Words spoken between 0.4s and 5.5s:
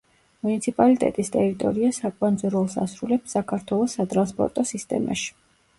მუნიციპალიტეტის ტერიტორია საკვანძო როლს ასრულებს საქართველოს სატრანსპორტო სისტემაში.